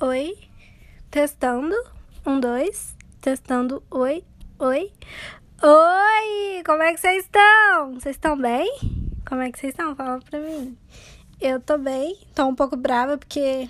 [0.00, 0.38] Oi.
[1.10, 1.74] Testando.
[2.24, 2.94] Um, dois.
[3.20, 3.82] Testando.
[3.90, 4.22] Oi.
[4.60, 4.92] Oi.
[5.60, 6.62] Oi!
[6.64, 7.94] Como é que vocês estão?
[7.94, 8.70] Vocês estão bem?
[9.28, 9.96] Como é que vocês estão?
[9.96, 10.78] Fala pra mim.
[11.40, 12.16] Eu tô bem.
[12.32, 13.68] Tô um pouco brava porque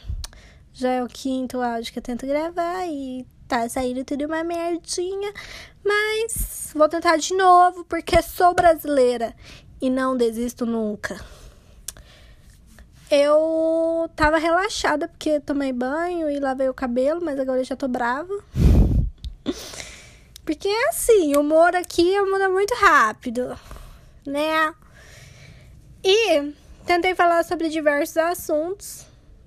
[0.75, 5.33] já é o quinto áudio que eu tento gravar e tá saindo tudo uma merdinha.
[5.83, 9.35] Mas vou tentar de novo porque sou brasileira
[9.81, 11.19] e não desisto nunca.
[13.11, 17.89] Eu tava relaxada porque tomei banho e lavei o cabelo, mas agora eu já tô
[17.89, 18.33] brava.
[20.45, 23.55] Porque é assim, o humor aqui muda muito rápido,
[24.27, 24.75] né?
[26.03, 26.55] E
[26.87, 29.05] tentei falar sobre diversos assuntos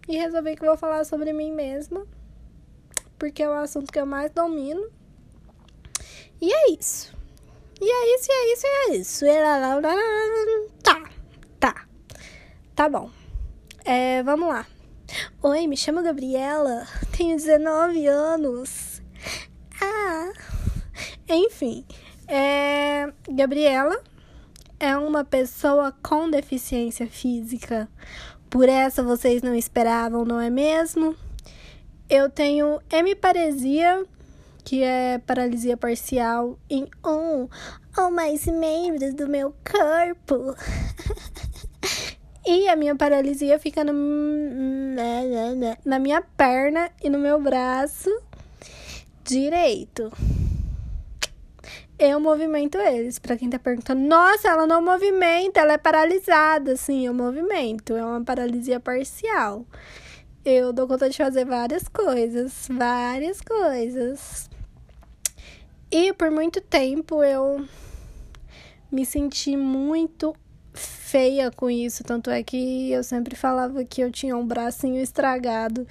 [0.08, 2.06] e resolvi que vou falar sobre mim mesma,
[3.18, 4.92] porque é o assunto que eu mais domino.
[6.40, 7.16] E é isso.
[7.82, 9.26] E é isso, e é isso, e é isso.
[10.84, 11.10] Tá,
[11.60, 11.88] tá.
[12.76, 13.10] Tá bom.
[13.84, 14.68] É, vamos lá.
[15.42, 16.86] Oi, me chamo Gabriela,
[17.18, 19.02] tenho 19 anos.
[19.82, 20.32] Ah,
[21.28, 21.84] enfim,
[22.28, 24.00] é, Gabriela
[24.80, 27.90] é uma pessoa com deficiência física.
[28.52, 31.16] Por essa vocês não esperavam, não é mesmo?
[32.08, 34.06] Eu tenho hemiparesia,
[34.64, 37.50] que é paralisia parcial em um
[37.98, 40.56] ou mais membros do meu corpo.
[42.46, 43.94] E a minha paralisia fica no,
[45.86, 48.10] na minha perna e no meu braço
[49.24, 50.12] direito.
[52.00, 53.20] Eu movimento eles.
[53.20, 56.76] Para quem tá perguntando, nossa, ela não movimenta, ela é paralisada.
[56.76, 57.96] Sim, eu movimento.
[57.96, 59.64] É uma paralisia parcial.
[60.44, 64.50] Eu dou conta de fazer várias coisas, várias coisas.
[65.92, 67.64] E por muito tempo eu
[68.92, 70.36] me senti muito
[70.74, 72.04] feia com isso.
[72.04, 75.86] Tanto é que eu sempre falava que eu tinha um bracinho estragado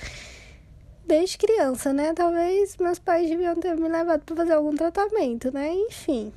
[1.07, 2.13] desde criança, né?
[2.15, 5.73] Talvez meus pais deviam ter me levado para fazer algum tratamento, né?
[5.73, 6.33] Enfim.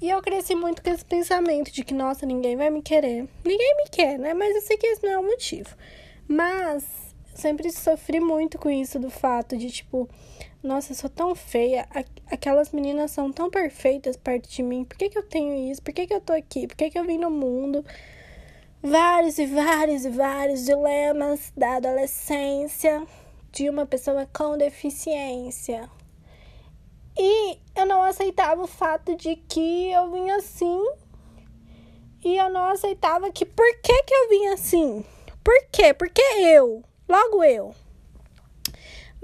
[0.00, 3.26] E eu cresci muito com esse pensamento de que, nossa, ninguém vai me querer.
[3.42, 4.34] Ninguém me quer, né?
[4.34, 5.70] Mas eu sei que esse não é o motivo.
[6.28, 6.84] Mas
[7.34, 10.06] sempre sofri muito com isso do fato de, tipo,
[10.66, 11.88] nossa, eu sou tão feia,
[12.30, 15.80] aquelas meninas são tão perfeitas perto de mim, por que, que eu tenho isso?
[15.80, 16.66] Por que, que eu tô aqui?
[16.66, 17.84] Por que, que eu vim no mundo?
[18.82, 23.06] Vários e vários e vários dilemas da adolescência
[23.52, 25.88] de uma pessoa com deficiência.
[27.16, 30.84] E eu não aceitava o fato de que eu vim assim.
[32.24, 35.04] E eu não aceitava que por que, que eu vim assim?
[35.42, 35.94] Por quê?
[35.94, 37.74] Porque eu, logo eu.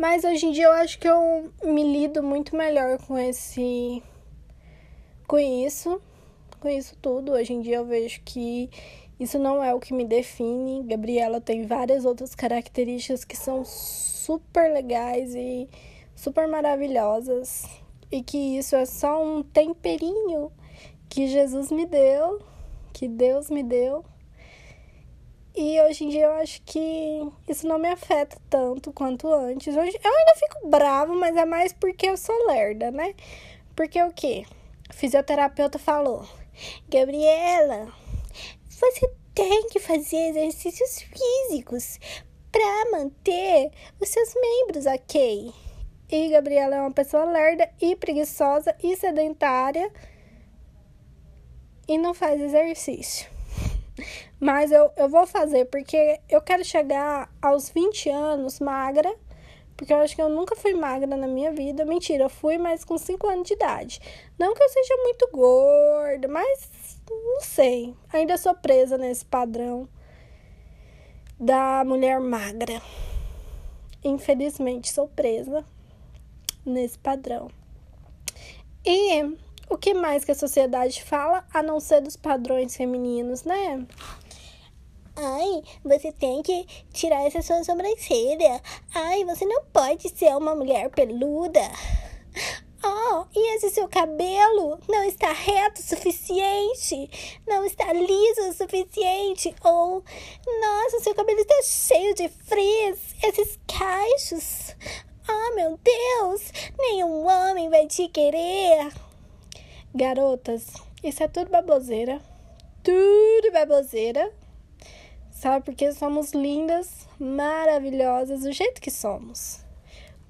[0.02, 4.02] Mas hoje em dia eu acho que eu me lido muito melhor com esse.
[5.28, 6.02] com isso.
[6.58, 7.30] Com isso tudo.
[7.30, 8.68] Hoje em dia eu vejo que
[9.20, 10.82] isso não é o que me define.
[10.82, 15.68] Gabriela tem várias outras características que são super legais e
[16.16, 17.64] super maravilhosas.
[18.10, 20.50] E que isso é só um temperinho
[21.08, 22.40] que Jesus me deu,
[22.92, 24.04] que Deus me deu
[25.54, 29.76] e hoje em dia eu acho que isso não me afeta tanto quanto antes.
[29.76, 33.14] Hoje eu ainda fico bravo, mas é mais porque eu sou lerda, né?
[33.76, 34.46] Porque o quê?
[34.88, 36.26] O fisioterapeuta falou:
[36.88, 37.92] Gabriela,
[38.68, 41.98] você tem que fazer exercícios físicos
[42.50, 43.70] para manter
[44.00, 45.52] os seus membros ok.
[46.10, 49.90] E Gabriela é uma pessoa lerda e preguiçosa e sedentária
[51.88, 53.31] e não faz exercício.
[54.40, 59.14] Mas eu, eu vou fazer porque eu quero chegar aos 20 anos magra.
[59.76, 61.84] Porque eu acho que eu nunca fui magra na minha vida.
[61.84, 64.00] Mentira, eu fui, mas com 5 anos de idade.
[64.38, 67.94] Não que eu seja muito gorda, mas não sei.
[68.12, 69.88] Ainda sou presa nesse padrão
[71.38, 72.80] da mulher magra.
[74.04, 75.64] Infelizmente, sou presa
[76.64, 77.50] nesse padrão.
[78.84, 79.36] E
[79.68, 83.86] o que mais que a sociedade fala, a não ser dos padrões femininos, né?
[85.14, 88.62] Ai, você tem que tirar essa sua sobrancelha.
[88.94, 91.60] Ai, você não pode ser uma mulher peluda.
[92.84, 97.38] Oh, e esse seu cabelo não está reto o suficiente?
[97.46, 99.54] Não está liso o suficiente?
[99.62, 100.02] Ou,
[100.60, 104.74] nossa, seu cabelo está cheio de frizz, esses cachos.
[105.28, 108.90] Oh, meu Deus, nenhum homem vai te querer.
[109.94, 110.72] Garotas,
[111.04, 112.20] isso é tudo baboseira.
[112.82, 114.32] Tudo baboseira.
[115.30, 115.64] Sabe?
[115.64, 119.60] Porque somos lindas, maravilhosas, do jeito que somos.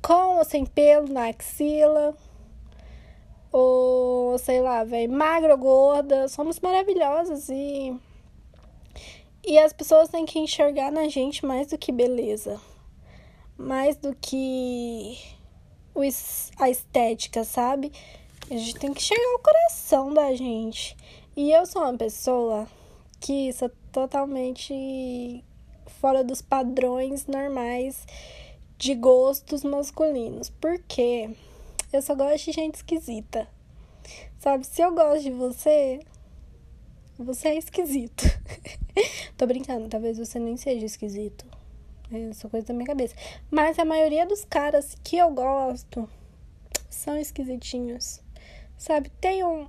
[0.03, 2.17] Com ou sem pelo na axila.
[3.53, 6.29] Ou, sei lá, velho, magra ou gorda.
[6.29, 7.97] Somos maravilhosas e.
[9.45, 12.61] E as pessoas têm que enxergar na gente mais do que beleza.
[13.57, 15.19] mais do que
[16.59, 17.93] a estética, sabe?
[18.51, 20.97] A gente tem que chegar ao coração da gente.
[21.37, 22.69] E eu sou uma pessoa
[23.21, 25.45] que sou totalmente
[26.01, 28.07] fora dos padrões normais
[28.77, 30.51] de gostos masculinos.
[30.51, 31.31] Porque
[31.93, 33.49] eu só gosto de gente esquisita.
[34.39, 36.01] Sabe, se eu gosto de você,
[37.19, 38.25] você é esquisito.
[39.39, 41.47] Tô brincando, talvez você nem seja esquisito.
[42.13, 43.15] É só coisa da minha cabeça.
[43.51, 46.09] Mas a maioria dos caras que eu gosto
[46.91, 48.22] são esquisitinhos.
[48.83, 49.69] Sabe, tem um,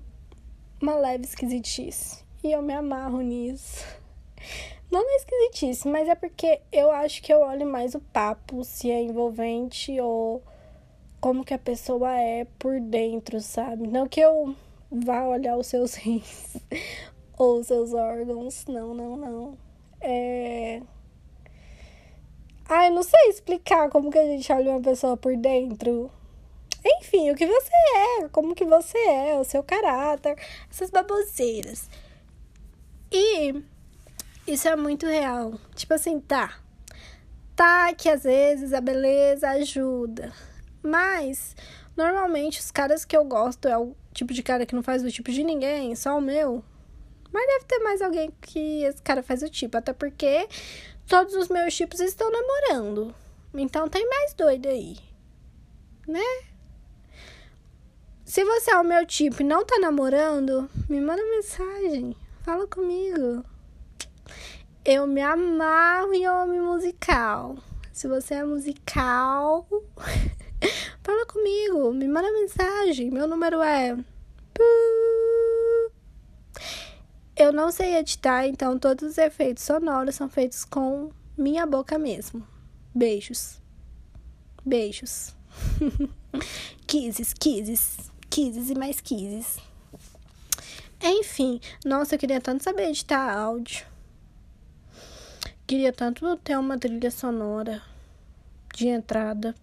[0.82, 2.26] uma leve esquisitice.
[2.44, 3.86] E eu me amarro nisso.
[4.90, 8.90] Não é esquisitice, mas é porque eu acho que eu olho mais o papo, se
[8.90, 10.42] é envolvente ou
[11.22, 13.86] como que a pessoa é por dentro, sabe?
[13.86, 14.56] Não que eu
[14.92, 16.58] vá olhar os seus rins
[17.38, 18.66] ou os seus órgãos.
[18.66, 19.58] Não, não, não.
[20.02, 20.82] É.
[22.68, 26.10] Ah, eu não sei explicar como que a gente olha uma pessoa por dentro.
[26.86, 27.74] Enfim, o que você
[28.22, 30.38] é, como que você é, o seu caráter,
[30.70, 31.90] essas baboseiras.
[33.12, 33.64] E
[34.46, 35.54] isso é muito real.
[35.76, 36.60] Tipo assim, tá.
[37.56, 40.34] Tá que às vezes a beleza ajuda.
[40.82, 41.56] Mas,
[41.96, 45.12] normalmente, os caras que eu gosto é o tipo de cara que não faz do
[45.12, 46.64] tipo de ninguém, só o meu.
[47.32, 49.78] Mas deve ter mais alguém que esse cara faz o tipo.
[49.78, 50.48] Até porque
[51.08, 53.16] todos os meus tipos estão namorando.
[53.54, 54.98] Então tem mais doido aí.
[56.08, 56.53] Né?
[58.34, 62.16] Se você é o meu tipo e não tá namorando, me manda mensagem.
[62.42, 63.46] Fala comigo.
[64.84, 67.56] Eu me amarro em homem musical.
[67.92, 69.68] Se você é musical,
[71.04, 71.94] fala comigo.
[71.94, 73.12] Me manda mensagem.
[73.12, 73.96] Meu número é.
[77.38, 82.44] Eu não sei editar, então todos os efeitos sonoros são feitos com minha boca mesmo.
[82.96, 83.62] Beijos.
[84.66, 85.36] Beijos.
[86.88, 89.60] kisses, kisses, kisses e mais kisses.
[91.00, 93.86] Enfim, nossa, eu queria tanto saber editar áudio.
[95.68, 97.84] Queria tanto ter uma trilha sonora
[98.74, 99.54] de entrada.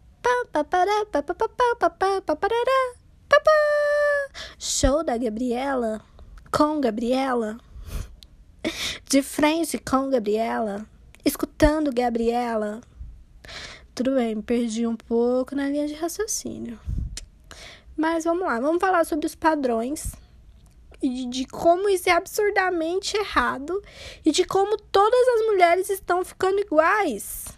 [4.56, 6.00] Show da Gabriela
[6.52, 7.58] com Gabriela.
[9.04, 10.86] De frente com Gabriela.
[11.24, 12.80] Escutando Gabriela.
[13.96, 16.78] Tudo bem, perdi um pouco na linha de raciocínio.
[18.00, 20.14] Mas vamos lá, vamos falar sobre os padrões
[21.02, 23.78] e de, de, como isso é absurdamente errado
[24.24, 27.48] e de como todas as mulheres estão ficando iguais.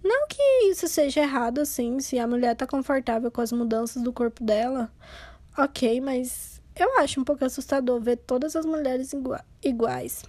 [0.00, 0.40] Não que
[0.70, 4.92] isso seja errado, assim, se a mulher tá confortável com as mudanças do corpo dela,
[5.58, 9.10] ok, mas eu acho um pouco assustador ver todas as mulheres
[9.60, 10.22] iguais.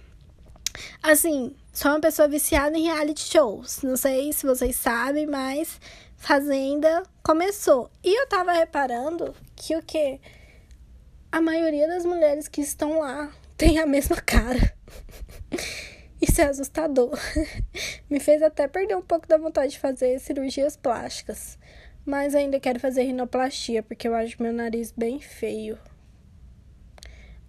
[1.00, 3.80] Assim, sou uma pessoa viciada em reality shows.
[3.82, 5.78] Não sei se vocês sabem, mas
[6.16, 7.90] Fazenda começou.
[8.04, 10.20] E eu tava reparando que o que?
[11.32, 14.72] A maioria das mulheres que estão lá tem a mesma cara.
[16.22, 17.18] Isso é assustador.
[18.08, 21.58] Me fez até perder um pouco da vontade de fazer cirurgias plásticas.
[22.04, 25.76] Mas ainda quero fazer rinoplastia, porque eu acho meu nariz bem feio.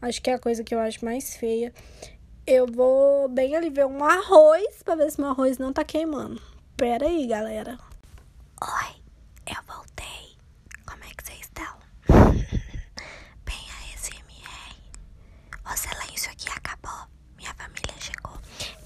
[0.02, 1.72] Acho que é a coisa que eu acho mais feia.
[2.48, 6.42] Eu vou bem ali ver um arroz pra ver se meu arroz não tá queimando.
[6.76, 7.78] Pera aí, galera.
[8.60, 9.07] Oi,
[9.50, 10.36] eu voltei.
[10.86, 11.78] Como é que vocês estão?
[13.46, 14.76] bem a SMR.
[15.66, 17.08] O silêncio aqui acabou.
[17.38, 18.38] Minha família chegou.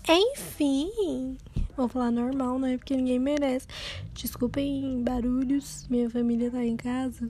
[0.07, 1.37] Enfim.
[1.75, 2.77] Vou falar normal, né?
[2.77, 3.67] Porque ninguém merece.
[4.13, 5.87] Desculpem barulhos.
[5.89, 7.27] Minha família tá em casa.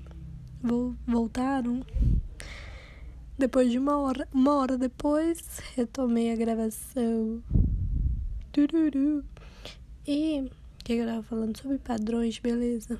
[0.61, 1.85] Vou, voltaram.
[3.37, 5.41] Depois de uma hora, uma hora depois,
[5.75, 7.41] retomei a gravação.
[8.51, 9.23] Tururu.
[10.05, 12.99] E o que eu tava falando sobre padrões beleza.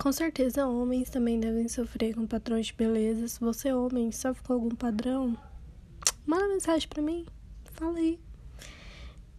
[0.00, 3.28] Com certeza, homens também devem sofrer com padrões de beleza.
[3.28, 5.36] Se você, homem, sofre com algum padrão,
[6.24, 7.26] manda mensagem pra mim.
[7.72, 8.18] Fala aí.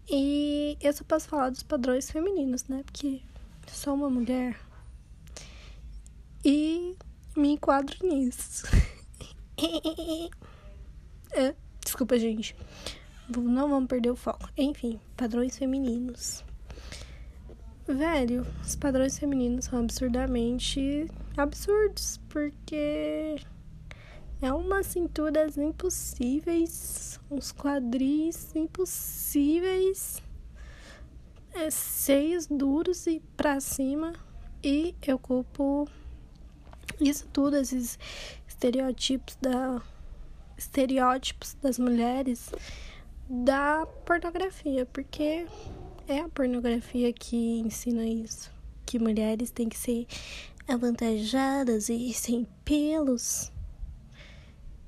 [0.08, 2.84] E eu só posso falar dos padrões femininos, né?
[2.86, 3.24] Porque
[3.66, 4.56] sou uma mulher.
[6.46, 6.96] E
[7.36, 8.68] me enquadro nisso.
[11.32, 12.56] é, desculpa, gente.
[13.36, 14.48] Não vamos perder o foco.
[14.56, 16.44] Enfim, padrões femininos.
[17.94, 23.36] Velho, os padrões femininos são absurdamente absurdos, porque
[24.42, 30.24] é umas cinturas impossíveis, uns quadris impossíveis,
[31.54, 34.14] é, seios duros e pra cima,
[34.64, 35.86] e eu culpo
[37.00, 38.00] isso tudo, esses
[38.48, 39.82] estereótipos da
[40.58, 42.52] estereótipos das mulheres
[43.30, 45.46] da pornografia, porque
[46.08, 48.52] é a pornografia que ensina isso.
[48.86, 50.06] Que mulheres têm que ser
[50.68, 53.52] avantajadas e sem pelos.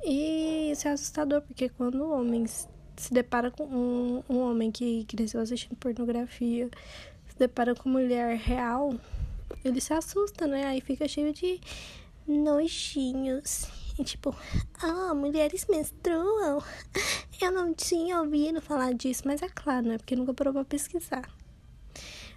[0.04, 2.68] E isso é assustador, porque quando homens
[2.98, 6.70] se depara com um, um homem que cresceu assistindo pornografia,
[7.30, 8.94] se depara com mulher real,
[9.64, 10.66] ele se assusta, né?
[10.66, 11.60] Aí fica cheio de
[12.28, 13.83] nojinhos.
[13.98, 14.36] E tipo,
[14.82, 16.64] ah, mulheres menstruam.
[17.42, 19.98] Eu não tinha ouvido falar disso, mas é claro, né?
[19.98, 21.30] Porque nunca parou pra pesquisar.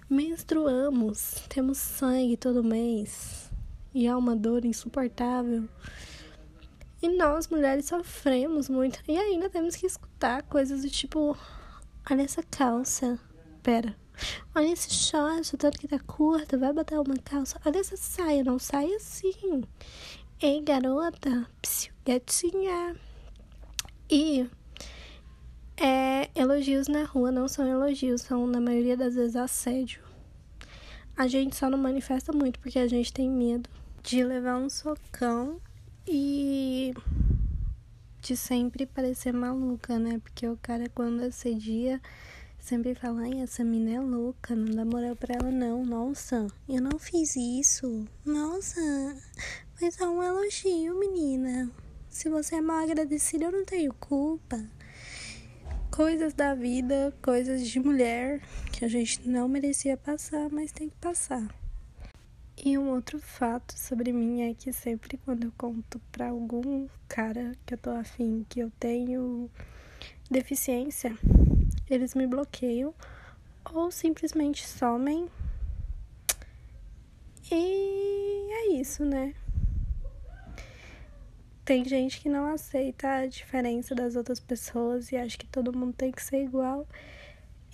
[0.08, 3.50] Menstruamos, temos sangue todo mês.
[3.94, 5.68] E é uma dor insuportável.
[7.02, 9.00] E nós, mulheres, sofremos muito.
[9.08, 11.36] E ainda temos que escutar coisas do tipo:
[12.10, 13.18] olha essa calça.
[13.62, 13.96] Pera.
[14.54, 17.60] Olha esse short, tanto que tá curto, vai botar uma calça.
[17.64, 19.62] Olha essa saia, não sai assim.
[20.38, 22.95] Ei, garota, psiu, gatinha.
[24.11, 24.47] E
[25.78, 30.02] é, elogios na rua não são elogios, são na maioria das vezes assédio.
[31.16, 33.71] A gente só não manifesta muito porque a gente tem medo
[34.02, 35.59] de levar um socão
[36.07, 36.93] e
[38.21, 40.21] de sempre parecer maluca, né?
[40.23, 41.99] Porque o cara, quando assedia,
[42.59, 45.83] sempre fala: ai, essa mina é louca, não dá moral pra ela, não.
[45.83, 48.05] Nossa, eu não fiz isso.
[48.23, 48.81] Nossa,
[49.76, 51.71] foi só um elogio, menina.
[52.09, 54.59] Se você é mal agradecida, eu não tenho culpa.
[55.95, 58.40] Coisas da vida, coisas de mulher
[58.73, 61.47] que a gente não merecia passar, mas tem que passar.
[62.56, 67.52] E um outro fato sobre mim é que sempre quando eu conto pra algum cara
[67.66, 69.50] que eu tô afim que eu tenho
[70.30, 71.14] deficiência,
[71.88, 72.95] eles me bloqueiam
[73.75, 75.28] ou simplesmente somem.
[77.52, 79.35] E é isso, né?
[81.66, 85.92] Tem gente que não aceita a diferença das outras pessoas e acha que todo mundo
[85.94, 86.87] tem que ser igual.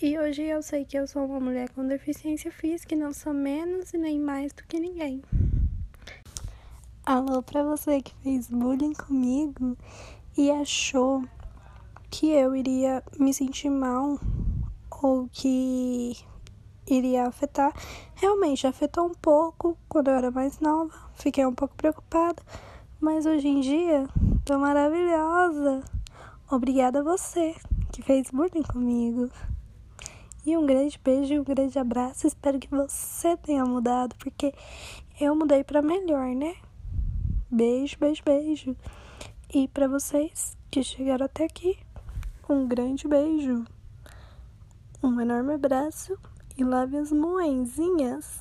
[0.01, 3.35] E hoje eu sei que eu sou uma mulher com deficiência física e não sou
[3.35, 5.23] menos e nem mais do que ninguém.
[7.05, 9.77] Alô para você que fez bullying comigo
[10.39, 11.23] e achou
[12.11, 14.19] que eu iria me sentir mal
[15.03, 16.17] ou que
[16.87, 17.75] iria afetar.
[18.15, 22.43] Realmente afetou um pouco quando eu era mais nova, fiquei um pouco preocupada,
[23.03, 24.09] mas hoje em dia
[24.45, 25.83] tô maravilhosa.
[26.49, 27.57] Obrigada a você
[27.91, 29.29] que fez bullying comigo.
[30.47, 32.29] E um grande beijo e um grande abraço.
[32.29, 34.55] Espero que você tenha mudado, porque
[35.21, 36.55] eu mudei para melhor, né?
[37.51, 38.77] Beijo, beijo, beijo.
[39.53, 41.77] E para vocês que chegaram até aqui,
[42.49, 43.65] um grande beijo.
[45.03, 46.17] Um enorme abraço
[46.57, 48.41] e lave as moenzinhas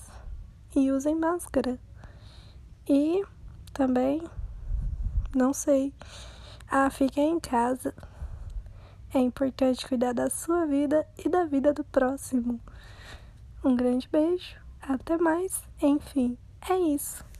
[0.75, 1.80] e usem máscara.
[2.88, 3.24] E
[3.74, 4.22] também,
[5.36, 5.94] não sei,
[6.70, 7.94] ah, fiquem em casa.
[9.14, 12.60] É importante cuidar da sua vida e da vida do próximo.
[13.64, 16.38] Um grande beijo, até mais, enfim,
[16.70, 17.31] é isso.